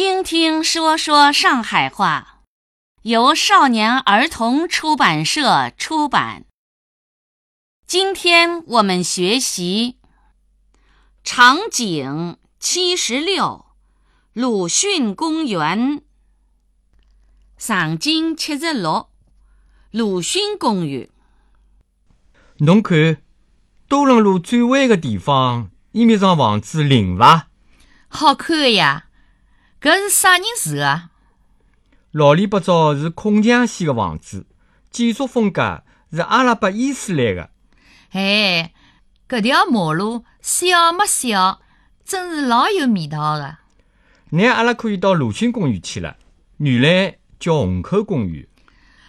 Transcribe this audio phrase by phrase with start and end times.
[0.00, 2.42] 听听说说上海话，
[3.02, 6.44] 由少年儿童出版社出版。
[7.84, 9.96] 今天我们学习
[11.24, 13.66] 场景七十六，
[14.32, 16.00] 鲁迅公园。
[17.56, 19.08] 场景七十六，
[19.90, 21.10] 鲁迅公园。
[22.58, 23.20] 侬看，
[23.88, 27.48] 多伦路最弯个地方，伊面幢房子灵伐？
[28.06, 29.06] 好看呀！
[29.80, 31.08] 搿是啥人住个？
[32.10, 34.44] 老里八早是孔祥熙个房子，
[34.90, 37.50] 建筑风格是阿拉伯伊斯兰个。
[38.10, 38.72] 哎，
[39.28, 41.60] 搿条马路小么小，
[42.04, 43.58] 真是老有味道个。
[44.30, 46.16] 乃阿拉可以到鲁迅公园去了，
[46.56, 48.48] 原来叫虹口公园。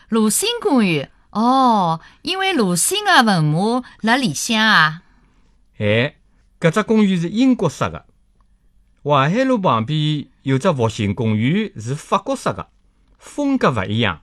[0.10, 5.02] 鲁迅公园哦，因为鲁迅个坟墓辣里向啊。
[5.80, 6.18] 哎，
[6.60, 8.06] 搿只公园是英国式个。
[9.02, 12.68] 淮海路旁边有只复兴公园，是法国式个，
[13.18, 14.22] 风格勿一样。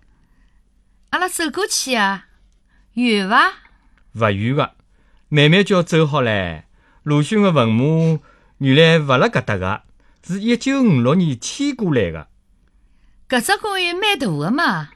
[1.11, 2.27] 阿拉走过去啊，
[2.95, 3.55] 远伐？
[4.13, 4.75] 勿远个，
[5.29, 6.63] 慢慢叫走好唻。
[7.05, 8.21] 鲁迅个坟墓
[8.59, 9.83] 原来勿辣搿搭个，
[10.23, 12.27] 是一九五六年迁过来个。
[13.29, 14.91] 搿只公园蛮大个嘛。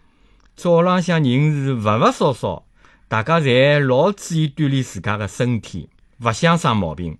[0.57, 2.67] 早浪向人是勿勿少少，
[3.09, 7.19] 大家侪老注意锻炼自家个身体，勿想生毛病。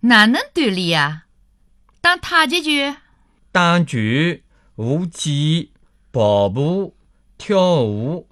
[0.00, 1.24] 哪能锻炼啊？
[2.02, 2.96] 打太极拳、
[3.52, 4.40] 打拳、
[4.76, 5.68] 舞剑、
[6.10, 6.94] 跑步、
[7.36, 8.26] 跳舞、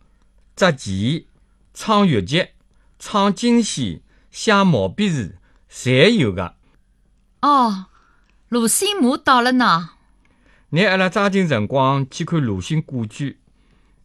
[0.56, 1.27] 扎旗、
[1.74, 2.48] 唱越剧、
[2.98, 5.36] 唱京戏、写毛笔字，
[5.70, 6.55] 侪有个。
[7.42, 7.86] 哦，
[8.48, 9.91] 鲁迅墓到了呢。
[10.70, 13.39] 拿阿拉抓紧辰光去看鲁迅故居。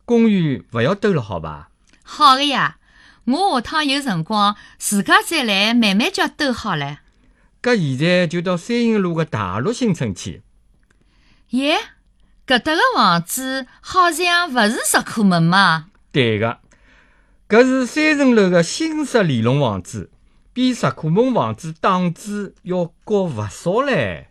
[0.03, 1.69] 公园勿要兜了，好伐？
[2.03, 2.78] 好个呀，
[3.23, 6.97] 我下趟有辰光自家再来慢慢叫兜好唻。
[7.64, 10.44] 搿现在就到三营路个大陆新村去。
[11.52, 11.78] 耶，
[12.45, 15.88] 搿搭个房子好像勿是石库门嘛？
[16.11, 16.59] 对个，
[17.47, 20.12] 搿是三层楼个新式联弄房子，
[20.51, 24.25] 比石库门房子档次要高勿少唻。